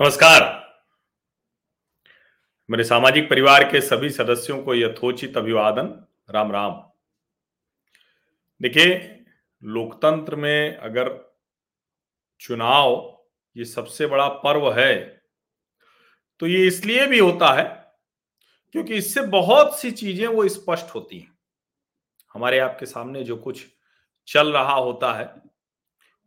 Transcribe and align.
नमस्कार। 0.00 0.42
मेरे 2.68 2.84
सामाजिक 2.84 3.28
परिवार 3.28 3.64
के 3.64 3.80
सभी 3.80 4.08
सदस्यों 4.10 4.58
को 4.62 4.74
यथोचित 4.74 5.36
अभिवादन। 5.36 5.86
राम 6.30 6.50
राम। 6.52 6.72
देखिए, 8.60 8.94
लोकतंत्र 9.62 10.36
में 10.36 10.76
अगर 10.76 11.08
चुनाव 12.40 12.90
ये 13.56 13.64
सबसे 13.64 14.06
बड़ा 14.06 14.26
पर्व 14.38 14.70
है 14.72 14.94
तो 16.40 16.46
ये 16.46 16.66
इसलिए 16.66 17.06
भी 17.06 17.18
होता 17.18 17.52
है 17.52 17.64
क्योंकि 18.74 18.94
इससे 18.94 19.22
बहुत 19.28 19.78
सी 19.80 19.90
चीज़ें 19.92 20.26
वो 20.26 20.46
स्पष्ट 20.48 20.94
होती 20.94 21.18
हैं। 21.18 21.32
हमारे 22.34 22.58
आपके 22.58 22.86
सामने 22.86 23.22
जो 23.24 23.36
कुछ 23.36 23.64
चल 24.28 24.52
रहा 24.52 24.74
होता 24.74 25.12
है, 25.12 25.30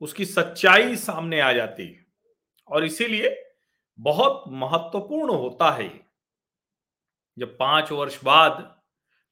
उसकी 0.01 0.25
सच्चाई 0.25 0.95
सामने 0.95 1.39
आ 1.41 1.51
जाती 1.53 1.85
है। 1.85 2.05
और 2.69 2.85
इसीलिए 2.85 3.45
बहुत 3.99 4.43
महत्वपूर्ण 4.47 5.33
होता 5.33 5.71
है 5.71 6.09
जब 7.37 7.57
पाँच 7.57 7.91
वर्ष 7.91 8.23
बाद 8.23 8.81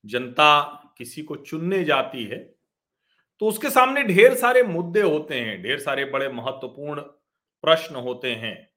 जनता 0.05 0.63
किसी 0.97 1.23
को 1.23 1.35
चुनने 1.35 1.83
जाती 1.83 2.23
है 2.23 2.57
तो 3.39 3.47
उसके 3.47 3.69
सामने 3.69 4.03
ढेर 4.03 4.35
सारे 4.35 4.63
मुद्दे 4.63 5.01
होते 5.01 5.39
हैं, 5.39 5.61
ढेर 5.61 5.79
सारे 5.79 6.05
बड़े 6.05 6.29
महत्वपूर्ण 6.29 7.01
प्रश्न 7.61 7.95
होते 7.95 8.35
हैं। 8.35 8.69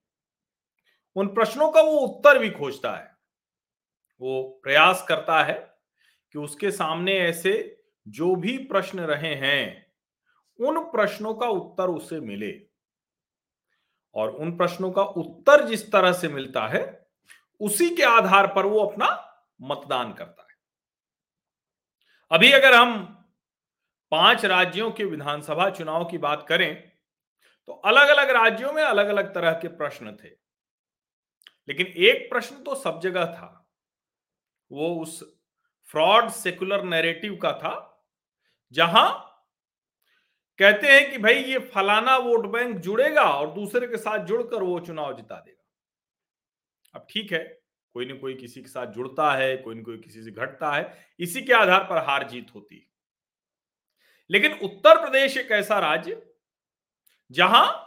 उन 1.16 1.26
प्रश्नों 1.26 1.72
का 1.72 1.80
वो 1.80 1.92
उत्तर 1.92 2.38
भी 2.38 2.50
खोजता 2.50 2.96
है। 2.96 3.16
वो 4.20 4.60
प्रयास 4.62 5.04
करता 5.08 5.44
है 5.44 5.78
कि 6.32 6.38
उसके 6.38 6.70
सामने 6.70 7.18
ऐसे 7.18 7.82
जो 8.08 8.34
भी 8.34 8.58
प्रश्न 8.58 9.00
रहे 9.00 9.34
हैं, 9.34 9.92
उन 10.60 10.80
प्रश्नों 10.80 11.34
का 11.34 11.46
उत्तर 11.46 11.84
उसे 11.84 12.20
मिले। 12.20 12.69
और 14.14 14.30
उन 14.30 14.56
प्रश्नों 14.56 14.90
का 14.92 15.02
उत्तर 15.02 15.64
जिस 15.66 15.90
तरह 15.92 16.12
से 16.12 16.28
मिलता 16.28 16.66
है, 16.66 17.06
उसी 17.60 17.88
के 17.96 18.02
आधार 18.02 18.46
पर 18.46 18.66
वो 18.66 18.80
अपना 18.80 19.08
मतदान 19.60 20.12
करता 20.12 20.42
है। 20.42 20.48
अभी 22.30 22.52
अगर 22.52 22.74
हम 22.74 23.02
पाँच 24.12 24.44
राज्यों 24.44 24.90
के 24.90 25.04
विधानसभा 25.04 25.68
चुनाव 25.70 26.04
की 26.04 26.18
बात 26.18 26.44
करें 26.48 26.74
तो 27.68 27.72
अलग 27.72 28.08
अलग 28.08 28.30
राज्यों 28.30 28.72
में 28.72 28.82
अलग 28.82 29.08
अलग 29.08 29.34
तरह 29.34 29.52
के 29.52 29.68
प्रश्न 29.68 30.16
थे। 30.16 30.28
लेकिन 31.68 31.86
एक 31.86 32.28
प्रश्न 32.30 32.62
तो 32.62 32.74
सब 32.74 33.00
जगह 33.00 33.26
था। 33.26 33.70
वो 34.70 34.94
उस 34.94 35.22
फ्रॉड 35.88 36.28
सेकुलर 36.28 36.82
नैरेटिव 36.84 37.36
का 37.36 37.52
था, 37.52 38.02
जहाँ 38.72 39.29
कहते 40.60 40.86
हैं 40.86 41.10
कि 41.10 41.18
भाई 41.18 41.34
ये 41.34 41.58
फलाना 41.58 42.16
वोट 42.16 42.46
बैंक 42.46 42.76
जुड़ेगा 42.78 43.22
और 43.22 43.52
दूसरे 43.54 43.86
के 43.86 43.96
साथ 43.96 44.24
जुड़कर 44.26 44.62
वो 44.62 44.80
चुनाव 44.80 45.16
जिता 45.16 45.36
देगा। 45.36 45.64
अब 46.94 47.06
ठीक 47.10 47.32
है, 47.32 47.44
कोई 47.94 48.06
ना 48.06 48.14
कोई 48.14 48.34
किसी 48.34 48.60
के 48.60 48.68
साथ 48.68 48.86
जुड़ता 48.86 49.32
है, 49.32 49.56
कोई 49.56 49.74
ना 49.74 49.82
कोई 49.82 49.98
किसी 49.98 50.22
से 50.22 50.30
घटता 50.30 50.72
है, 50.72 51.06
इसी 51.20 51.42
के 51.42 51.52
आधार 51.52 51.84
पर 51.84 51.98
हार 51.98 52.28
जीत 52.28 52.54
होती 52.54 52.76
है। 52.76 52.86
लेकिन 54.30 54.52
उत्तर 54.52 55.00
प्रदेश 55.00 55.36
एक 55.36 55.50
ऐसा 55.50 55.78
राज्य 55.78 56.22
जहाँ 57.30 57.86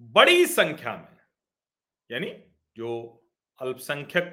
बड़ी 0.00 0.46
संख्या 0.46 0.94
में, 0.96 1.16
यानी 2.10 2.30
जो 2.76 2.90
अल्पसंख्यक 3.60 4.24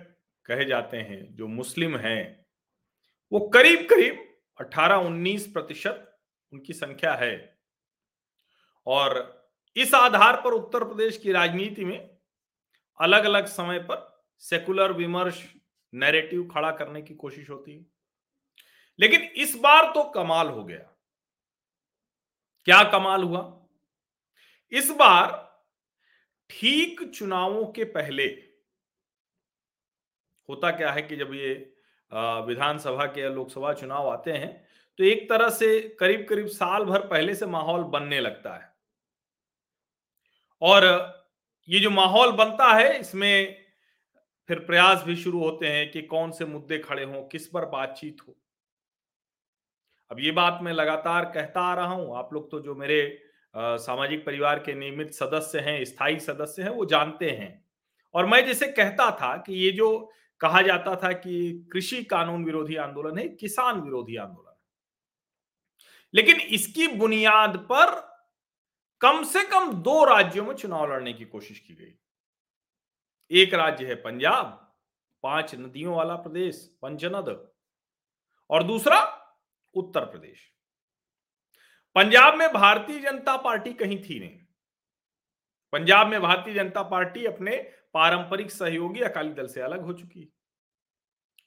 कहे 0.45 0.65
जाते 0.65 0.97
हैं, 0.97 1.35
जो 1.35 1.47
मुस्लिम 1.47 1.97
हैं, 1.97 2.45
वो 3.31 3.39
करीब 3.47 3.87
करीब 3.89 4.23
18-19 4.59 5.47
प्रतिशत 5.47 6.16
उनकी 6.53 6.73
संख्या 6.73 7.13
है। 7.13 7.59
और 8.87 9.49
इस 9.75 9.93
आधार 9.93 10.41
पर 10.41 10.53
उत्तर 10.53 10.83
प्रदेश 10.83 11.17
की 11.17 11.31
राजनीति 11.31 11.85
में 11.85 12.17
अलग 12.99 13.25
अलग 13.25 13.45
समय 13.45 13.79
पर 13.79 14.25
सेकुलर 14.37 14.91
विमर्श 14.91 15.43
नैरेटिव 15.93 16.47
खड़ा 16.53 16.71
करने 16.71 17.01
की 17.01 17.15
कोशिश 17.15 17.49
होती 17.49 17.77
है। 17.77 17.85
लेकिन 18.99 19.21
इस 19.21 19.55
बार 19.55 19.91
तो 19.93 20.03
कमाल 20.03 20.47
हो 20.47 20.63
गया। 20.63 20.93
क्या 22.67 22.83
कमाल 22.83 23.23
हुआ? 23.23 23.67
इस 24.71 24.89
बार 24.91 25.45
ठीक 26.49 27.03
चुनावों 27.15 27.65
के 27.65 27.83
पहले 27.83 28.25
होता 30.49 30.71
क्या 30.71 30.91
है 30.91 31.01
कि 31.01 31.15
जब 31.15 31.33
ये 31.33 31.53
विधानसभा 32.47 33.05
के 33.05 33.21
या 33.21 33.29
लोकसभा 33.29 33.73
चुनाव 33.73 34.09
आते 34.09 34.31
हैं 34.31 34.66
तो 34.99 35.03
एक 35.03 35.27
तरह 35.29 35.49
से 35.49 35.79
करीब 35.99 36.25
करीब 36.29 36.47
साल 36.47 36.83
भर 36.85 37.07
पहले 37.07 37.35
से 37.35 37.45
माहौल 37.45 37.83
बनने 37.85 38.19
लगता 38.19 38.53
है। 38.55 38.71
और 40.61 40.85
ये 41.69 41.79
जो 41.79 41.89
माहौल 41.89 42.31
बनता 42.31 42.73
है, 42.73 42.99
इसमें 42.99 43.55
फिर 44.49 44.59
प्रयास 44.59 45.03
भी 45.03 45.15
शुरू 45.15 45.39
होते 45.39 45.67
हैं 45.67 45.89
कि 45.91 46.01
कौन 46.03 46.31
से 46.31 46.45
मुद्दे 46.45 46.77
खड़े 46.79 47.03
हों, 47.03 47.21
किस 47.23 47.47
पर 47.47 47.65
बातचीत 47.65 48.17
हो। 48.27 48.35
अब 50.11 50.19
ये 50.19 50.31
बात 50.31 50.59
मैं 50.61 50.73
लगातार 50.73 51.25
कहता 51.25 51.61
आ 51.61 51.73
रहा 51.75 51.93
हूँ, 51.93 52.17
आप 52.17 52.33
लोग 52.33 52.49
तो 52.51 52.59
जो 52.59 52.75
मेरे 52.75 52.99
सामाजिक 53.55 54.25
परिवार 54.25 54.59
के 54.59 54.73
नियमित 54.73 55.13
सदस्य 55.13 55.59
हैं, 55.59 55.83
स्थायी 55.85 56.19
सदस्य 56.19 56.63
हैं, 56.63 56.69
वो 56.69 56.85
जानते 56.85 57.29
हैं। 57.29 57.65
और 58.15 58.25
मैं 58.25 58.45
जैसे 58.45 58.67
कहता 58.67 59.09
था 59.11 59.35
कि 59.37 59.53
ये 59.55 59.71
जो 59.71 59.89
कहा 60.41 60.61
जाता 60.61 60.95
था 60.95 61.11
कि 61.13 61.67
कृषि 61.73 62.03
कानून 62.05 62.45
विरोधी 62.45 62.75
आंदोलन 62.75 63.17
है, 63.17 63.27
किसान 63.29 63.81
विरोधी 63.81 64.15
आंदोलन। 64.15 64.46
लेकिन 66.13 66.39
इसकी 66.39 66.87
बुनियाद 66.87 67.57
पर 67.71 67.95
कम 69.01 69.23
से 69.23 69.43
कम 69.43 69.73
दो 69.73 70.05
राज्यों 70.05 70.45
में 70.45 70.55
चुनाव 70.55 70.93
लड़ने 70.93 71.13
की 71.13 71.25
कोशिश 71.25 71.59
की 71.59 71.75
गई। 71.75 71.93
एक 73.41 73.53
राज्य 73.53 73.85
है 73.85 73.95
पंजाब, 73.95 74.75
पाँच 75.23 75.55
नदियों 75.55 75.95
वाला 75.95 76.15
प्रदेश, 76.15 76.77
पंचनद, 76.81 77.51
और 78.49 78.63
दूसरा 78.63 78.99
उत्तर 79.75 80.05
प्रदेश। 80.05 80.53
पंजाब 81.95 82.35
में 82.35 82.53
भारतीय 82.53 82.99
जनता 82.99 83.37
पार्टी 83.37 83.73
कहीं 83.73 84.03
थी 84.03 84.19
नहीं। 84.19 84.39
पंजाब 85.73 86.07
में 86.07 86.21
भारतीय 86.21 86.53
जनता 86.53 86.83
पार्टी 86.83 87.25
अपने 87.25 87.57
पारंपरिक 87.93 88.51
सहयोगी 88.51 88.99
अकाली 88.99 89.33
दल 89.33 89.47
से 89.47 89.61
अलग 89.61 89.81
हो 89.81 89.93
चुकी। 89.93 90.36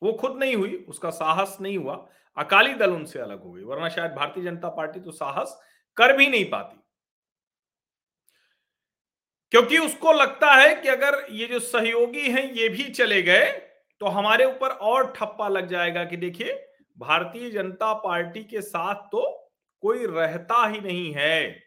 वो 0.02 0.12
खुद 0.12 0.36
नहीं 0.36 0.56
हुई, 0.56 0.74
उसका 0.88 1.10
साहस 1.10 1.56
नहीं 1.60 1.78
हुआ, 1.78 2.06
अकाली 2.36 2.74
दल 2.74 2.92
उनसे 2.92 3.18
अलग 3.18 3.42
हो 3.42 3.52
गई, 3.52 3.62
वरना 3.62 3.88
शायद 3.88 4.12
भारतीय 4.12 4.44
जनता 4.44 4.68
पार्टी 4.68 5.00
तो 5.00 5.10
साहस 5.10 5.58
कर 5.96 6.16
भी 6.16 6.26
नहीं 6.26 6.44
पाती। 6.50 6.76
क्योंकि 9.52 9.78
उसको 9.78 10.12
लगता 10.12 10.52
है 10.54 10.74
कि 10.74 10.88
अगर 10.88 11.26
ये 11.30 11.46
जो 11.46 11.58
सहयोगी 11.60 12.30
हैं, 12.30 12.52
ये 12.52 12.68
भी 12.68 12.88
चले 12.90 13.22
गए 13.22 13.50
तो 14.00 14.06
हमारे 14.06 14.44
ऊपर 14.44 14.68
और 14.68 15.12
ठप्पा 15.12 15.48
लग 15.48 15.66
जाएगा 15.68 16.04
कि 16.04 16.16
देखिए, 16.16 16.52
भारतीय 16.98 17.50
जनता 17.50 17.92
पार्टी 17.94 18.44
के 18.44 18.60
साथ 18.60 18.94
तो 18.94 19.50
कोई 19.82 20.06
रहता 20.06 20.66
ही 20.66 20.80
नहीं 20.80 21.12
है। 21.12 21.62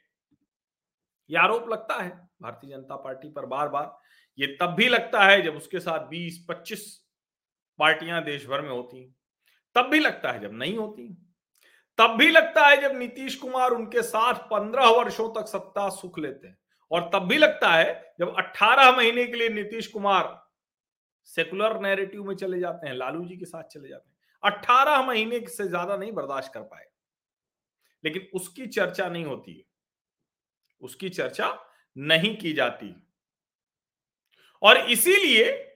यह 1.30 1.42
आरोप 1.42 1.70
लगता 1.70 2.02
है, 2.02 2.10
भारतीय 2.42 2.70
जनता 2.70 2.96
पार्टी 2.96 3.30
पर 3.30 3.46
बार 3.46 3.70
बार 3.70 3.98
ये 4.38 4.48
तब 4.62 4.74
भी 4.74 4.88
लगता 4.88 5.24
है 5.24 5.42
जब 5.42 5.56
उसके 5.56 5.80
साथ 5.80 6.08
20 6.10 6.46
25 6.50 7.03
पार्टियाँ 7.80 8.24
देश 8.24 8.46
भर 8.48 8.62
में 8.62 8.70
होती 8.70 9.16
तब 9.76 9.86
भी 9.86 10.00
लगता 10.00 10.32
है 10.32 10.40
जब 10.40 10.54
नहीं 10.54 10.78
होती 10.78 11.08
तब 12.00 12.10
भी 12.10 12.30
लगता 12.32 12.68
है 12.68 12.82
जब 12.82 12.96
नीतीश 12.98 13.36
कुमार 13.36 13.72
उनके 13.72 14.02
साथ 14.02 14.34
पंद्रह 14.34 14.88
वर्षों 14.88 15.30
तक 15.30 15.48
सत्ता 15.48 15.90
सुख 15.90 16.20
लेते 16.20 16.48
हैं। 16.48 16.58
और 16.92 17.10
तब 17.14 17.20
भी 17.20 17.38
लगता 17.38 17.70
है 17.74 18.16
जब 18.20 18.36
18 18.38 18.92
महीने 18.98 19.26
के 19.26 19.34
लिए 19.34 19.50
नीतीश 19.50 19.88
कुमार 19.88 20.48
सेकुलर 21.24 21.80
नैरेटिव 21.82 22.24
में 22.24 22.36
चले 22.36 22.60
जाते 22.60 22.88
हैं, 22.88 22.96
लालू 22.96 23.26
जी 23.26 23.38
के 23.38 23.46
साथ 23.46 23.64
चले 23.64 23.90
जाते 23.90 24.10
हैं। 24.10 24.18
18 24.44 25.02
महीने 25.02 25.40
से 25.40 25.68
ज़्यादा 25.68 25.98
नहीं 25.98 26.12
बर्दाश्त 26.12 26.54
कर 26.54 26.62
पाए। 26.62 26.86
लेकिन 28.04 28.28
उसकी 28.34 28.68
चर्चा 28.68 29.10
नहीं 29.10 29.26
होती 29.26 29.54
है। 29.54 29.64
उसकी 30.82 31.10
चर्चा 31.10 31.66
नहीं 31.98 32.38
की 32.38 32.54
जाती। 32.54 32.96
और 34.62 34.78
इसीलिए 34.78 35.73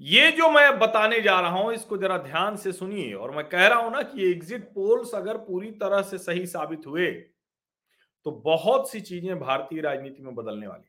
ये 0.00 0.30
जो 0.32 0.48
मैं 0.50 0.78
बताने 0.78 1.20
जा 1.20 1.38
रहा 1.40 1.50
हूँ, 1.50 1.72
इसको 1.74 1.96
जरा 1.96 2.16
ध्यान 2.18 2.56
से 2.56 2.72
सुनिए। 2.72 3.12
और 3.14 3.30
मैं 3.36 3.44
कह 3.48 3.66
रहा 3.66 3.78
हूँ 3.78 3.92
ना 3.92 4.02
कि 4.04 4.30
एग्जिट 4.30 4.64
पोल्स 4.74 5.14
अगर 5.14 5.36
पूरी 5.38 5.70
तरह 5.74 6.02
से 6.02 6.18
सही 6.18 6.46
साबित 6.46 6.86
हुए 6.86 7.10
तो 8.26 8.30
बहुत 8.44 8.90
सी 8.90 9.00
चीज़ें 9.00 9.38
भारतीय 9.38 9.80
राजनीति 9.80 10.22
में 10.22 10.34
बदलने 10.34 10.66
वाली 10.66 10.84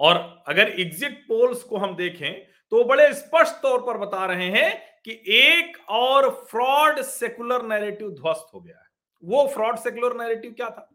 और 0.00 0.16
अगर 0.48 0.68
एग्जिट 0.80 1.18
पोल्स 1.28 1.62
को 1.62 1.76
हम 1.76 1.94
देखें 1.96 2.32
तो 2.72 2.84
बड़े 2.84 3.12
स्पष्ट 3.14 3.62
तौर 3.62 3.80
पर 3.82 3.98
बता 3.98 4.24
रहे 4.26 4.48
हैं 4.50 4.70
कि 5.04 5.12
एक 5.38 5.76
और 5.90 6.28
फ्रॉड 6.50 7.00
सेकुलर 7.02 7.62
नैरेटिव 7.68 8.10
ध्वस्त 8.10 8.54
हो 8.54 8.60
गया 8.60 8.76
है। 8.76 8.88
वो 9.22 9.46
फ्रॉड 9.48 9.76
सेकुलर 9.78 10.16
नैरेटिव 10.16 10.52
क्या 10.52 10.68
था? 10.68 10.88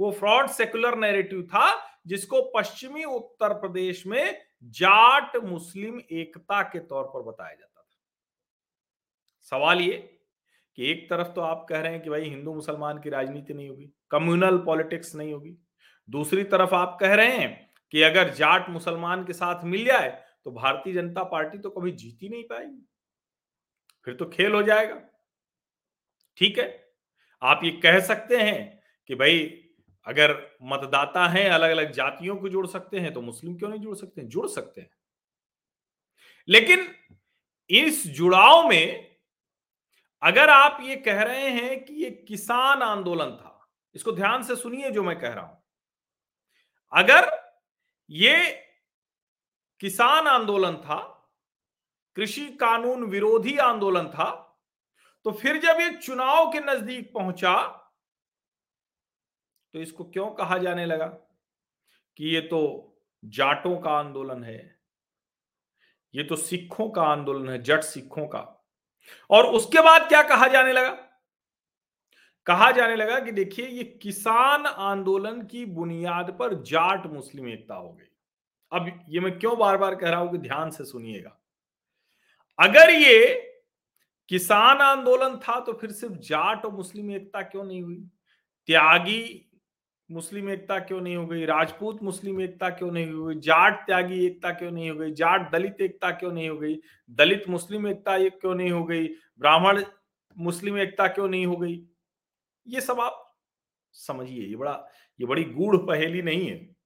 वो 0.00 0.10
फ्रॉड 0.12 0.48
सेकुलर 0.48 0.96
नैरेटिव 0.98 1.42
था, 1.42 1.98
जिसको 2.06 2.42
पश्चिमी 2.56 3.04
उत्तर 3.04 3.52
प्रदेश 3.54 4.06
में 4.06 4.42
जाट 4.62 5.36
मुस्लिम 5.36 6.00
एकता 6.12 6.62
के 6.62 6.78
तौर 6.78 7.04
पर 7.04 7.22
बताया 7.22 7.54
जाता 7.54 7.80
था। 7.80 7.98
सवाल 9.52 9.80
ये 9.80 9.96
कि 10.78 10.90
एक 10.90 11.08
तरफ़ 11.10 11.28
तो 11.28 11.40
आप 11.40 11.66
कह 11.68 11.80
रहे 11.80 11.92
हैं 11.92 12.02
कि 12.02 12.10
भाई 12.10 12.24
हिंदू 12.24 12.54
मुसलमान 12.54 12.98
की 12.98 13.10
राजनीति 13.10 13.54
नहीं 13.54 13.68
होगी, 13.68 13.90
कम्युनल 14.10 14.58
पॉलिटिक्स 14.58 15.14
नहीं 15.14 15.32
होगी। 15.32 15.56
दूसरी 16.08 16.44
तरफ़ 16.44 16.74
आप 16.74 16.96
कह 17.00 17.14
रहे 17.14 17.36
हैं 17.36 17.70
कि 17.92 18.02
अगर 18.02 18.34
जाट 18.34 18.68
मुसलमान 18.70 19.24
के 19.24 19.32
साथ 19.32 19.64
मिल 19.64 19.84
जाए 19.84 20.10
तो 20.44 20.50
भारतीय 20.50 20.92
जनता 20.94 21.24
पार्टी 21.24 21.58
तो 21.58 21.70
कभी 21.70 21.90
जीत 21.92 22.22
ही 22.22 22.28
नहीं 22.28 22.44
पाएगी। 22.44 22.86
फिर 24.06 24.14
तो 24.14 24.26
खेल 24.26 24.52
हो 24.52 24.62
जाएगा। 24.62 25.00
ठीक 26.36 26.58
है? 26.58 26.92
आप 27.42 27.60
ये 27.64 27.70
कह 27.70 28.00
सकते 28.00 28.36
हैं 28.36 28.82
कि 29.10 29.14
भाई 29.14 29.59
अगर 30.06 30.32
मतदाता 30.62 31.26
हैं 31.28 31.48
अलग 31.50 31.70
अलग 31.70 31.92
जातियों 31.92 32.36
को 32.36 32.48
जोड़ 32.48 32.66
सकते 32.66 33.00
हैं 33.00 33.12
तो 33.14 33.20
मुस्लिम 33.20 33.56
क्यों 33.56 33.68
नहीं 33.70 33.80
जोड़ 33.80 33.96
सकते 33.96 34.20
हैं? 34.20 34.28
जुड़ 34.28 34.48
सकते 34.48 34.80
हैं। 34.80 34.90
लेकिन 36.48 36.88
इस 37.70 38.06
जुड़ाव 38.06 38.68
में 38.68 39.16
अगर 40.22 40.50
आप 40.50 40.78
ये 40.82 40.96
कह 40.96 41.22
रहे 41.22 41.50
हैं 41.50 41.84
कि 41.84 41.94
ये 41.94 42.10
किसान 42.28 42.82
आंदोलन 42.82 43.30
था, 43.30 43.68
इसको 43.94 44.12
ध्यान 44.12 44.42
से 44.42 44.56
सुनिए 44.56 44.90
जो 44.90 45.02
मैं 45.02 45.18
कह 45.18 45.32
रहा 45.32 45.44
हूँ। 45.44 45.62
अगर 46.92 47.30
ये 48.10 48.50
किसान 49.80 50.26
आंदोलन 50.26 50.76
था, 50.76 50.98
कृषि 52.16 52.46
कानून 52.60 53.04
विरोधी 53.04 53.56
आंदोलन 53.58 54.08
था 54.08 54.30
तो 55.26 55.30
फिर 55.32 55.56
जब 55.56 55.80
ये 55.80 55.90
चुनाव 55.90 56.50
के 56.52 56.60
नज़दीक 56.60 57.12
पहुँचा 57.14 57.56
तो 59.74 59.80
इसको 59.80 60.04
क्यों 60.04 60.30
कहा 60.30 60.58
जाने 60.58 60.86
लगा? 60.86 61.06
कि 62.16 62.34
ये 62.34 62.40
तो 62.40 62.92
जाटों 63.24 63.78
का 63.78 63.90
आंदोलन 63.90 64.44
है। 64.44 64.80
ये 66.14 66.24
तो 66.24 66.36
सिखों 66.36 66.90
का 66.90 67.02
आंदोलन 67.02 67.48
है, 67.48 67.62
जट 67.62 67.80
सिखों 67.80 68.26
का। 68.26 68.68
और 69.30 69.46
उसके 69.46 69.82
बाद 69.82 70.08
क्या 70.08 70.22
कहा 70.22 70.48
जाने 70.48 70.72
लगा? 70.72 70.90
कहा 72.46 72.70
जाने 72.70 72.96
लगा 72.96 73.20
कि 73.20 73.32
देखिए, 73.32 73.66
ये 73.66 73.84
किसान 73.84 74.66
आंदोलन 74.66 75.42
की 75.42 75.64
बुनियाद 75.64 76.36
पर 76.38 76.54
जाट 76.54 77.06
मुस्लिम 77.06 77.48
एकता 77.48 77.74
हो 77.74 77.92
गई। 77.92 78.06
अब 78.72 79.06
ये 79.08 79.20
मैं 79.20 79.38
क्यों 79.38 79.58
बार 79.58 79.76
बार 79.76 79.94
कह 79.94 80.10
रहा 80.10 80.20
हूँ 80.20 80.32
कि 80.32 80.38
ध्यान 80.38 80.70
से 80.70 80.84
सुनिएगा। 80.84 81.40
अगर 82.58 82.90
ये 82.90 83.34
किसान 84.28 84.78
आंदोलन 84.78 85.36
था 85.36 85.60
तो 85.60 85.72
फिर 85.72 85.92
सिर्फ़ 85.92 86.14
जाट 86.14 86.64
और 86.64 86.72
मुस्लिम 86.72 87.10
एकता 87.10 87.42
क्यों 87.42 87.64
नहीं 87.64 87.82
हुई? 87.82 88.08
त्यागी 88.66 89.49
मुस्लिम 90.10 90.50
एकता 90.50 90.78
क्यों 90.78 91.00
नहीं 91.00 91.16
हो 91.16 91.26
गई? 91.26 91.44
राजपूत 91.44 92.02
मुस्लिम 92.02 92.40
एकता 92.40 92.70
क्यों 92.70 92.90
नहीं 92.90 93.12
हो 93.12 93.24
गई 93.24 93.34
जाट 93.34 93.86
त्यागी 93.86 94.26
एकता 94.26 94.52
क्यों 94.52 94.70
नहीं 94.70 94.90
हो 94.90 94.96
गई? 94.96 95.12
जाट 95.12 95.52
दलित 95.52 95.80
एकता 95.80 96.10
क्यों 96.10 96.32
नहीं 96.32 96.48
हो 96.48 96.58
गई? 96.58 96.80
दलित 97.10 97.48
मुस्लिम 97.48 97.88
एकता 97.88 98.28
क्यों 98.28 98.54
नहीं 98.54 98.70
हो 98.70 98.84
गई? 98.84 99.08
ब्राह्मण 99.38 99.84
मुस्लिम 100.38 100.78
एकता 100.78 101.08
क्यों 101.08 101.28
नहीं 101.28 101.46
हो 101.46 101.56
गई? 101.56 101.86
ये 102.68 102.80
सब 102.80 103.00
आप 103.00 103.38
समझिए, 103.92 104.46
ये 104.46 104.56
बड़ा, 104.56 104.88
ये 105.20 105.26
बड़ी 105.26 105.44
गूढ़ 105.44 105.76
पहेली 105.76 106.22
नहीं 106.22 106.50
है। 106.50 106.76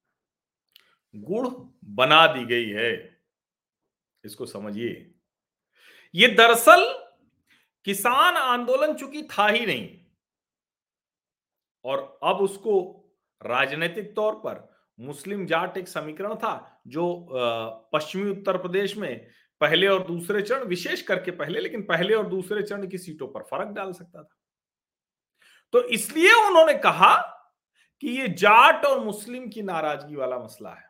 गुड़ 1.16 1.48
बना 1.84 2.26
दी 2.26 2.44
गई 2.44 2.68
है। 2.68 3.20
इसको 4.24 4.46
समझिए। 4.46 5.14
ये 6.14 6.28
दरअसल 6.28 7.08
किसान 7.84 8.34
आंदोलन 8.34 8.94
चूँकि 8.94 9.22
था 9.22 9.48
ही 9.48 9.66
नहीं। 9.66 10.00
और 11.84 12.18
अब 12.22 12.36
उसको 12.36 13.00
राजनीतिक 13.44 14.14
तौर 14.16 14.34
पर 14.44 14.68
मुस्लिम 14.98 15.44
जाट 15.46 15.76
एक 15.76 15.88
समीकरण 15.88 16.34
था 16.34 16.80
जो 16.86 17.04
पश्चिमी 17.92 18.30
उत्तर 18.30 18.56
प्रदेश 18.58 18.96
में 18.96 19.26
पहले 19.60 19.86
और 19.86 20.06
दूसरे 20.06 20.42
चरण, 20.42 20.64
विशेष 20.64 21.02
करके 21.02 21.30
पहले, 21.30 21.60
लेकिन 21.60 21.82
पहले 21.82 22.14
और 22.14 22.26
दूसरे 22.28 22.62
चरण 22.62 22.86
की 22.88 22.98
सीटों 22.98 23.28
पर 23.28 23.42
फ़र्क 23.42 23.68
डाल 23.68 23.92
सकता 23.92 24.22
था। 24.22 24.36
तो 25.74 25.82
इसलिए 25.88 26.32
उन्होंने 26.46 26.74
कहा 26.74 27.14
कि 28.02 28.08
ये 28.10 28.28
जाट 28.28 28.84
और 28.84 29.04
मुस्लिम 29.04 29.48
की 29.48 29.62
नाराज़गी 29.62 30.16
वाला 30.16 30.38
मसला 30.38 30.70
है। 30.70 30.88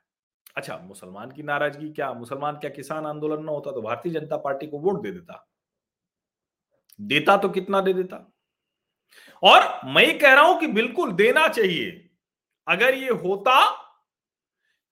अच्छा 0.56 0.78
मुसलमान 0.78 1.30
की 1.30 1.42
नाराज़गी 1.42 1.90
क्या? 1.92 2.12
मुसलमान 2.12 2.56
क्या 2.56 2.70
किसान 2.70 3.06
आंदोलन 3.06 3.44
ना 3.44 3.52
होता 3.52 3.72
तो 3.72 3.82
भारतीय 3.82 4.12
जनता 4.12 4.36
पार्टी 4.36 4.66
को 4.66 4.78
वोट 4.78 5.02
दे 5.02 5.10
देता? 5.10 5.46
देता 7.00 7.36
तो 7.36 7.48
कितना 7.48 7.80
दे 7.80 7.92
देता? 7.92 8.16
और 9.42 9.62
मैं 9.86 10.18
कह 10.18 10.34
रहा 10.34 10.44
हूँ 10.44 10.58
कि 10.60 10.66
बिल्कुल 10.66 11.12
देना 11.12 11.46
चाहिए। 11.48 12.03
अगर 12.66 12.94
ये 12.94 13.08
होता, 13.10 13.56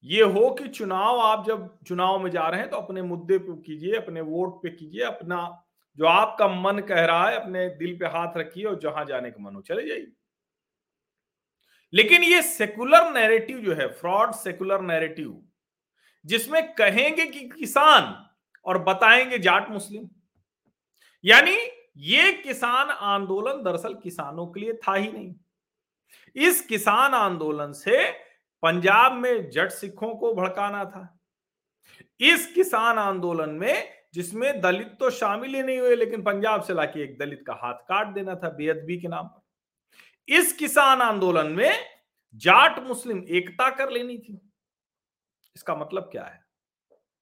ये 0.04 0.22
हो 0.22 0.50
कि 0.50 0.68
चुनाव, 0.68 1.20
आप 1.20 1.44
जब 1.46 1.68
चुनाव 1.86 2.18
में 2.18 2.30
जा 2.30 2.48
रहे 2.48 2.60
हैं 2.60 2.70
तो 2.70 2.76
अपने 2.76 3.02
मुद्दे 3.02 3.38
पे 3.38 3.56
कीजिए, 3.62 3.96
अपने 3.96 4.20
वोट 4.20 4.62
पे 4.62 4.70
कीजिए, 4.70 5.02
अपना 5.02 5.64
जो 5.98 6.06
आपका 6.06 6.48
मन 6.48 6.78
कह 6.78 7.04
रहा 7.04 7.28
है, 7.28 7.36
अपने 7.36 7.68
दिल 7.68 7.96
पे 7.98 8.06
हाथ 8.06 8.36
रखिए 8.36 8.64
और 8.64 8.78
जहाँ 8.80 9.04
जाने 9.04 9.30
का 9.30 9.42
मन 9.42 9.54
हो, 9.54 9.60
चले 9.60 9.86
जाइए। 9.88 10.12
लेकिन 11.92 12.22
ये 12.22 12.42
सेकुलर 12.42 13.10
नैरेटिव 13.12 13.58
जो 13.58 13.74
है, 13.74 13.86
फ्रॉड 13.88 14.32
सेकुलर 14.32 14.80
नैरेटिव, 14.80 15.42
जिसमें 16.24 16.62
कहेंगे 16.74 17.26
कि 17.26 17.40
किसान 17.48 18.14
और 18.66 18.78
बताएँगे 18.78 19.38
जाट 19.38 19.70
मुस्लिम, 19.70 20.08
यानी 21.24 21.56
ये 21.96 22.32
किसान 22.32 22.90
आंदोलन 22.90 23.62
दरअसल 23.62 23.94
किसानों 23.94 24.46
के 24.46 24.60
लिए 24.60 24.72
था 24.72 24.94
ही 24.94 25.12
नहीं। 25.12 25.34
इस 26.36 26.60
किसान 26.60 27.14
आंदोलन 27.14 27.72
से 27.72 28.10
पंजाब 28.62 29.12
में 29.12 29.50
जट 29.50 29.70
सिखों 29.70 30.14
को 30.14 30.32
भड़काना 30.34 30.84
था। 30.84 31.18
इस 32.20 32.46
किसान 32.54 32.98
आंदोलन 32.98 33.50
में, 33.50 33.88
जिसमें 34.14 34.60
दलित 34.60 34.96
तो 35.00 35.10
शामिल 35.10 35.54
ही 35.54 35.62
नहीं 35.62 35.78
हुए, 35.78 35.96
लेकिन 35.96 36.22
पंजाब 36.22 36.62
से 36.62 36.74
लाके 36.74 37.02
एक 37.02 37.18
दलित 37.18 37.44
का 37.46 37.54
हाथ 37.54 37.74
काट 37.88 38.14
देना 38.14 38.34
था 38.34 38.48
बेअदबी 38.48 39.00
के 39.00 39.08
नाम 39.08 39.26
पर। 39.26 40.34
इस 40.34 40.52
किसान 40.52 41.02
आंदोलन 41.02 41.46
में 41.46 41.72
जाट 42.34 42.78
मुस्लिम 42.78 43.24
एकता 43.28 43.70
कर 43.70 43.90
लेनी 43.90 44.18
थी। 44.18 44.40
इसका 45.56 45.74
मतलब 45.74 46.08
क्या 46.12 46.24
है? 46.24 46.40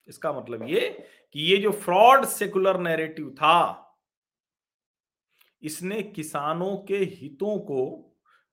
इसका 0.08 0.32
मतलब 0.32 0.68
ये 0.68 0.88
कि 1.34 1.40
ये 1.42 1.56
जो 1.56 1.70
फ्रॉड 1.72 2.24
सेकुलर 2.24 2.78
नैरेटिव 2.80 3.30
था, 3.30 3.86
इसने 5.62 6.02
किसानों 6.02 6.76
के 6.78 6.96
हितों 6.96 7.58
को 7.58 8.09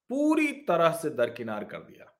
पूरी 0.10 0.52
तरह 0.52 0.92
से 0.92 1.10
दरकिनार 1.10 1.64
कर 1.64 1.80
दिया। 1.80 2.14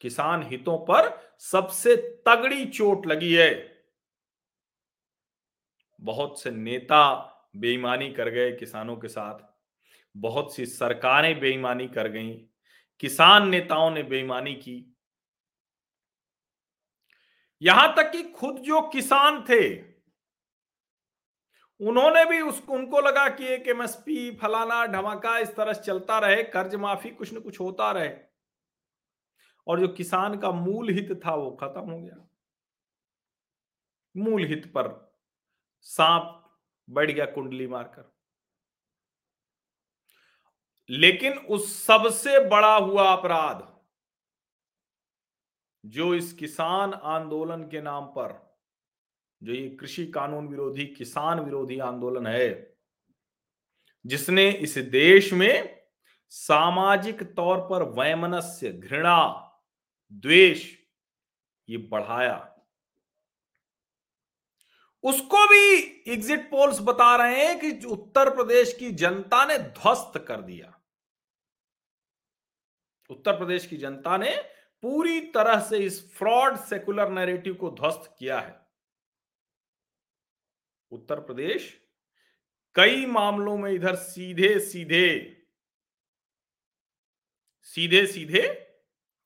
किसान 0.00 0.42
हितों 0.42 0.78
पर 0.78 1.36
सबसे 1.38 1.96
तगड़ी 1.96 2.66
चोट 2.66 3.06
लगी 3.06 3.34
है। 3.34 3.82
बहुत 6.00 6.42
से 6.42 6.50
नेता 6.50 7.34
बेईमानी 7.56 8.12
कर 8.12 8.28
गए 8.30 8.52
किसानों 8.52 8.96
के 8.96 9.08
साथ। 9.08 9.38
बहुत 10.16 10.54
सी 10.54 10.66
सरकारें 10.66 11.40
बेईमानी 11.40 11.88
कर 11.88 12.08
गईं। 12.08 12.38
किसान 13.00 13.48
नेताओं 13.48 13.90
ने 13.90 14.02
बेईमानी 14.02 14.54
की। 14.54 14.96
यहाँ 17.62 17.94
तक 17.96 18.12
कि 18.12 18.22
खुद 18.22 18.56
जो 18.56 18.80
किसान 18.80 19.42
थे 19.42 19.97
उन्होंने 21.80 22.24
भी 22.24 22.40
उसको 22.40 22.72
उनको 22.72 23.00
लगा 23.00 23.28
कि 23.28 23.46
एक 23.46 23.68
एमएसपी 23.68 24.36
फलाना, 24.36 24.86
ढमाका, 24.86 25.38
इस 25.38 25.56
तरह 25.56 25.72
से 25.72 25.82
चलता 25.82 26.18
रहे, 26.18 26.42
कर्ज 26.42 26.74
माफ़ी 26.74 27.10
कुछ 27.10 27.34
न 27.34 27.40
कुछ 27.40 27.60
होता 27.60 27.92
रहे। 27.92 28.18
और 29.66 29.80
जो 29.80 29.88
किसान 29.88 30.38
का 30.38 30.50
मूल 30.50 30.90
हित 30.90 31.20
था, 31.26 31.34
वो 31.34 31.50
खत्म 31.50 31.80
हो 31.80 32.00
गया। 32.00 32.28
मूल 34.16 34.44
हित 34.44 34.66
पर 34.66 35.16
सांप 35.80 36.56
बढ़ 36.90 37.10
गया 37.10 37.26
कुंडली 37.26 37.66
मारकर। 37.66 38.12
लेकिन 40.90 41.38
उस 41.38 41.86
सबसे 41.86 42.48
बड़ा 42.48 42.76
हुआ 42.76 43.16
अपराध, 43.16 43.78
जो 45.86 46.14
इस 46.14 46.32
किसान 46.32 46.94
आंदोलन 46.94 47.62
के 47.62 47.80
नाम 47.80 48.06
पर 48.06 48.47
जो 49.42 49.52
ये 49.52 49.68
कृषि 49.68 50.06
कानून 50.06 50.48
विरोधी, 50.48 50.86
किसान 50.86 51.40
विरोधी 51.40 51.78
आंदोलन 51.78 52.26
है, 52.26 52.76
जिसने 54.06 54.50
इस 54.50 54.78
देश 54.78 55.32
में 55.32 55.84
सामाजिक 56.28 57.22
तौर 57.22 57.58
पर 57.58 57.82
वैमनस्य, 57.82 58.72
घृणा, 58.72 59.44
द्वेष 60.12 60.76
ये 61.68 61.76
बढ़ाया। 61.76 62.54
उसको 65.02 65.46
भी 65.46 65.78
एग्जिट 66.12 66.50
पोल्स 66.50 66.80
बता 66.80 67.16
रहे 67.16 67.46
हैं 67.46 67.58
कि 67.60 67.86
उत्तर 67.86 68.30
प्रदेश 68.30 68.72
की 68.72 68.90
जनता 68.90 69.44
ने 69.44 69.58
ध्वस्त 69.58 70.24
कर 70.28 70.40
दिया। 70.40 70.80
उत्तर 73.10 73.38
प्रदेश 73.38 73.66
की 73.66 73.76
जनता 73.76 74.16
ने 74.16 74.36
पूरी 74.82 75.20
तरह 75.20 75.60
से 75.60 75.78
इस 75.78 76.14
फ्रॉड 76.14 76.56
सेकुलर 76.56 77.10
नैरेटिव 77.10 77.54
को 77.54 77.70
ध्वस्त 77.70 78.16
किया 78.18 78.40
है। 78.40 78.67
उत्तर 80.90 81.20
प्रदेश। 81.20 81.82
कई 82.74 83.06
मामलों 83.06 83.56
में 83.58 83.70
इधर 83.72 83.94
सीधे 83.94 84.58
सीधे 84.60 85.34
सीधे 87.62 88.06
सीधे 88.06 88.42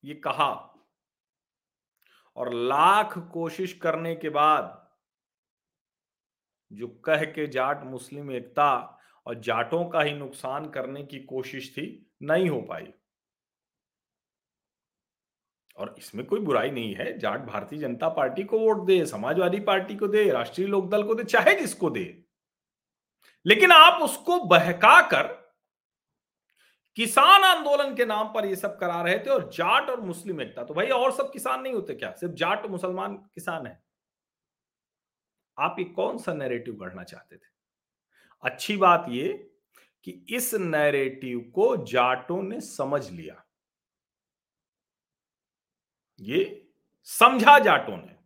ये 0.04 0.14
कहा। 0.14 0.52
और 2.36 2.52
लाख 2.54 3.18
कोशिश 3.32 3.72
करने 3.72 4.14
के 4.16 4.28
बाद 4.28 4.80
जो 6.72 6.88
कह 6.88 7.24
के 7.24 7.46
जाट 7.46 7.82
मुस्लिम 7.84 8.30
एकता 8.32 8.98
और 9.26 9.40
जाटों 9.40 9.84
का 9.84 10.02
ही 10.02 10.12
नुकसान 10.12 10.70
करने 10.70 11.04
की 11.04 11.18
कोशिश 11.18 11.72
थी, 11.72 12.10
नहीं 12.22 12.48
हो 12.48 12.60
पाई। 12.60 12.92
और 15.76 15.94
इसमें 15.98 16.26
कोई 16.26 16.40
बुराई 16.40 16.70
नहीं 16.70 16.94
है। 16.94 17.18
जाट 17.18 17.40
भारतीय 17.40 17.78
जनता 17.78 18.08
पार्टी 18.08 18.44
को 18.44 18.58
वोट 18.58 18.86
दे, 18.86 19.06
समाजवादी 19.06 19.60
पार्टी 19.60 19.96
को 19.96 20.08
दे, 20.08 20.30
राष्ट्रीय 20.30 20.66
लोकदल 20.66 21.02
को 21.02 21.14
दे, 21.14 21.24
चाहे 21.24 21.54
जिसको 21.54 21.90
दे। 21.90 22.24
लेकिन 23.46 23.72
आप 23.72 24.02
उसको 24.02 24.40
बहका 24.40 25.00
कर 25.00 25.42
किसान 26.96 27.44
आंदोलन 27.44 27.94
के 27.94 28.04
नाम 28.04 28.28
पर 28.28 28.46
ये 28.46 28.56
सब 28.56 28.78
करा 28.78 29.02
रहे 29.02 29.18
थे 29.18 29.30
और 29.30 29.50
जाट 29.50 29.90
और 29.90 30.00
मुस्लिम 30.00 30.40
एकता 30.40 30.64
तो 30.64 30.74
भाई 30.74 30.86
और 30.86 31.12
सब 31.12 31.32
किसान 31.32 31.62
नहीं 31.62 31.74
होते 31.74 31.94
क्या? 31.94 32.12
सिर्फ़ 32.12 32.34
जाट 32.34 32.66
मुसलमान 32.66 33.14
किसान 33.14 33.66
है। 33.66 33.82
आप 35.58 35.76
ये 35.78 35.84
कौन 35.84 36.18
सा 36.18 36.34
नैरेटिव 36.34 36.74
गढ़ना 36.74 37.04
चाहते 37.04 37.36
थे? 37.36 37.50
अच्छी 38.42 38.76
बात 38.76 39.06
ये 39.08 39.50
कि 40.04 40.26
इस 40.30 40.54
नैरेटिव 40.54 41.52
को 41.54 41.76
जाटों 41.76 42.42
ने 42.42 42.60
समझ 42.60 43.10
लिया। 43.10 43.41
ये 46.22 46.68
समझा 47.08 47.58
जाटों 47.58 47.96
ने। 47.96 48.16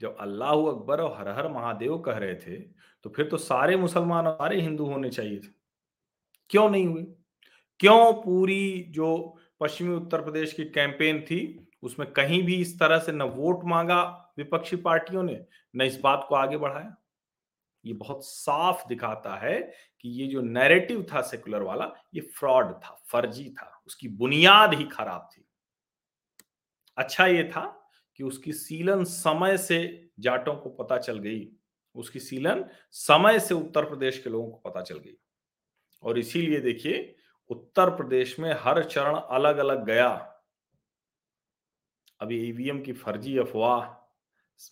जब 0.00 0.16
अल्लाह 0.20 0.50
अकबर 0.50 1.00
और 1.00 1.16
हर 1.18 1.28
हर 1.28 1.48
महादेव 1.48 1.98
कह 1.98 2.18
रहे 2.18 2.34
थे 2.36 2.56
तो 3.04 3.10
फिर 3.10 3.28
तो 3.28 3.36
सारे 3.36 3.76
मुसलमान 3.76 4.26
और 4.26 4.36
सारे 4.36 4.60
हिंदू 4.60 4.84
होने 4.84 5.10
चाहिए 5.10 5.38
थे। 5.38 5.48
क्यों 6.50 6.68
नहीं 6.70 6.86
हुए? 6.86 7.02
क्यों 7.80 8.12
पूरी 8.14 8.82
जो 8.90 9.38
पश्चिमी 9.60 9.94
उत्तर 9.94 10.22
प्रदेश 10.22 10.52
की 10.52 10.64
कैंपेन 10.64 11.20
थी, 11.20 11.68
उसमें 11.82 12.10
कहीं 12.12 12.42
भी 12.42 12.54
इस 12.56 12.78
तरह 12.80 12.98
से 12.98 13.12
न 13.12 13.22
वोट 13.22 13.64
मांगा 13.64 14.02
विपक्षी 14.38 14.76
पार्टियों 14.76 15.22
ने, 15.22 15.44
न 15.74 15.82
इस 15.82 15.98
बात 16.00 16.26
को 16.28 16.34
आगे 16.34 16.56
बढ़ाया? 16.56 16.96
ये 17.84 17.92
बहुत 17.92 18.24
साफ़ 18.24 18.86
दिखाता 18.88 19.36
है 19.36 19.60
कि 20.00 20.08
ये 20.10 20.26
जो 20.26 20.40
नैरेटिव 20.42 21.06
था 21.12 21.20
सेकुलर 21.22 21.62
वाला, 21.62 21.90
ये 22.14 22.20
फ्रॉड 22.20 22.72
था, 22.74 22.96
फर्जी 23.06 23.48
था, 23.50 23.82
उसकी 23.86 24.08
बुनियाद 24.08 24.74
ही 24.74 24.84
खराब 24.84 25.28
थी। 25.32 25.45
अच्छा 26.96 27.26
ये 27.26 27.44
था 27.44 27.90
कि 28.16 28.24
उसकी 28.24 28.52
सीलन 28.52 29.04
समय 29.04 29.58
से 29.58 30.10
जाटों 30.20 30.54
को 30.54 30.70
पता 30.70 30.98
चल 30.98 31.18
गई। 31.18 31.48
उसकी 31.94 32.20
सीलन 32.20 32.64
समय 32.90 33.40
से 33.40 33.54
उत्तर 33.54 33.84
प्रदेश 33.84 34.18
के 34.18 34.30
लोगों 34.30 34.50
को 34.50 34.70
पता 34.70 34.82
चल 34.82 34.98
गई। 34.98 35.16
और 36.02 36.18
इसीलिए 36.18 36.60
देखिए, 36.60 37.16
उत्तर 37.50 37.90
प्रदेश 37.90 38.38
में 38.38 38.54
हर 38.58 38.84
चरण 38.84 39.16
अलग 39.16 39.56
अलग 39.56 39.84
गया 39.86 40.32
अभी 42.20 42.48
ईवीएम 42.48 42.80
की 42.82 42.92
फर्जी 42.92 43.38
अफवाह, 43.38 44.06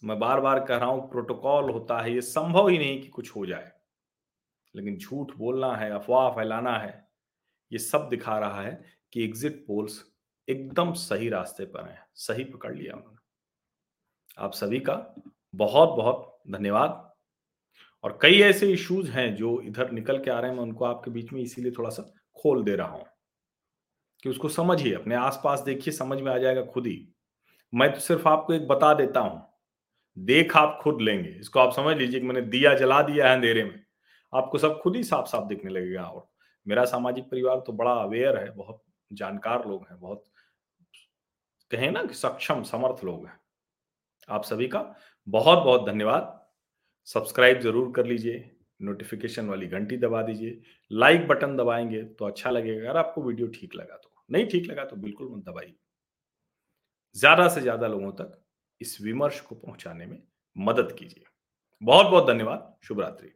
मैं 0.04 0.18
बार 0.18 0.40
बार 0.40 0.64
कह 0.64 0.76
रहा 0.76 0.88
हूँ, 0.88 1.10
प्रोटोकॉल 1.10 1.70
होता 1.70 2.00
है, 2.00 2.14
ये 2.14 2.20
संभव 2.20 2.68
ही 2.68 2.78
नहीं 2.78 3.00
कि 3.02 3.08
कुछ 3.08 3.36
हो 3.36 3.46
जाए। 3.46 3.72
लेकिन 4.74 4.96
झूठ 4.98 5.32
बोलना 5.36 5.76
है, 5.76 5.90
अफवाह 5.90 6.30
फैलाना 6.30 6.78
है, 6.78 7.08
ये 7.72 7.78
सब 7.78 8.08
दिखा 8.08 8.38
रहा 8.38 8.62
है 8.62 8.84
कि 9.12 9.24
एग्जिट 9.24 9.64
पोल्स 9.66 10.13
एकदम 10.48 10.92
सही 10.92 11.28
रास्ते 11.28 11.64
पर 11.64 11.84
हैं, 11.84 12.06
सही 12.14 12.44
पकड़ 12.44 12.74
लिया 12.74 12.94
उन्होंने। 12.94 13.18
आप 14.38 14.52
सभी 14.52 14.80
का 14.80 14.94
बहुत 15.54 15.88
बहुत 15.88 16.38
धन्यवाद। 16.50 17.00
और 18.04 18.18
कई 18.22 18.40
ऐसे 18.40 18.72
इश्यूज़ 18.72 19.10
हैं 19.10 19.34
जो 19.36 19.60
इधर 19.60 19.90
निकल 19.90 20.18
के 20.18 20.30
आ 20.30 20.38
रहे 20.40 20.50
हैं, 20.50 20.56
मैं 20.56 20.64
उनको 20.64 20.84
आपके 20.84 21.10
बीच 21.10 21.32
में 21.32 21.40
इसीलिए 21.42 21.72
थोड़ा 21.72 21.90
सा 21.90 22.02
खोल 22.36 22.64
दे 22.64 22.76
रहा 22.76 22.88
हूँ 22.88 23.04
कि 24.22 24.28
उसको 24.28 24.48
समझिए, 24.48 24.94
अपने 24.94 25.14
आसपास 25.14 25.60
देखिए, 25.60 25.94
समझ 25.94 26.20
में 26.20 26.32
आ 26.32 26.38
जाएगा 26.38 26.62
खुद 26.64 26.86
ही। 26.86 27.08
मैं 27.72 27.92
तो 27.92 28.00
सिर्फ़ 28.00 28.28
आपको 28.28 28.52
एक 28.54 28.66
बता 28.68 28.92
देता 28.94 29.20
हूँ, 29.20 29.42
देख 30.16 30.56
आप 30.56 30.78
खुद 30.82 31.00
लेंगे। 31.00 31.30
इसको 31.30 31.60
आप 31.60 31.72
समझ 31.72 31.96
लीजिए 31.96 32.20
कि 32.20 32.26
मैंने 32.26 32.42
दिया, 32.42 32.74
जला 32.74 33.00
दिया 33.02 33.28
है 33.28 33.34
अंधेरे 33.34 33.64
में। 33.64 33.80
आपको 34.32 34.58
सब 34.58 34.80
खुद 34.80 34.96
ही 34.96 35.02
साफ़ 35.04 35.26
साफ़ 35.26 35.44
दिखने 35.44 35.70
लगेगा 35.70 36.04
और 36.04 36.28
मेरा 36.66 36.84
सामाजिक 36.84 37.24
परिवार 37.24 37.60
तो 37.60 37.72
बड़ा 37.72 37.92
अवेयर 37.92 38.36
है, 38.38 38.50
बहुत 38.50 38.82
जानकार 39.12 39.68
लोग 39.68 39.86
हैं, 39.90 40.00
बहुत 40.00 40.24
कहें 41.70 41.90
ना 41.90 42.02
कि 42.04 42.14
सक्षम, 42.14 42.62
समर्थ 42.62 43.04
लोग 43.04 43.26
हैं। 43.26 43.38
आप 44.28 44.44
सभी 44.44 44.66
का 44.68 44.80
बहुत 45.26 45.64
बहुत 45.64 45.86
धन्यवाद। 45.86 46.40
सब्सक्राइब 47.08 47.60
ज़रूर 47.60 47.92
कर 47.92 48.06
लीजिए, 48.06 48.50
नोटिफिकेशन 48.80 49.48
वाली 49.48 49.66
घंटी 49.68 49.96
दबा 49.96 50.22
दीजिए, 50.22 50.60
लाइक 50.90 51.26
बटन 51.28 51.56
दबाएँगे 51.56 52.02
तो 52.02 52.24
अच्छा 52.24 52.50
लगेगा 52.50 52.88
अगर 52.90 52.98
आपको 52.98 53.22
वीडियो 53.22 53.46
ठीक 53.50 53.74
लगा 53.74 53.96
तो। 53.96 54.10
नहीं 54.30 54.46
ठीक 54.46 54.66
लगा 54.66 54.84
तो 54.84 54.96
बिल्कुल 54.96 55.28
मत 55.28 55.44
दबाइए। 55.44 55.74
ज़्यादा 57.16 57.48
से 57.48 57.60
ज़्यादा 57.60 57.86
लोगों 57.88 58.10
तक 58.12 58.40
इस 58.80 58.98
विमर्श 59.02 59.40
को 59.40 59.54
पहुँचाने 59.54 60.06
में 60.06 60.18
मदद 60.56 60.94
कीजिए। 60.98 61.24
बहुत 61.82 62.06
बहुत 62.06 62.26
धन्यवाद। 62.26 62.74
शुभ 62.84 63.00
रात्रि 63.00 63.28